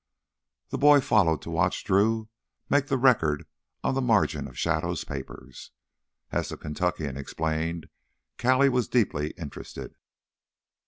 The 0.69 0.79
boy 0.79 0.99
followed 0.99 1.43
to 1.43 1.51
watch 1.51 1.83
Drew 1.83 2.27
make 2.71 2.87
the 2.87 2.97
record 2.97 3.45
on 3.83 3.93
the 3.93 4.01
margin 4.01 4.47
of 4.47 4.57
Shadow's 4.57 5.03
papers. 5.03 5.69
As 6.31 6.49
the 6.49 6.57
Kentuckian 6.57 7.17
explained, 7.17 7.87
Callie 8.39 8.67
was 8.69 8.87
deeply 8.87 9.29
interested. 9.37 9.93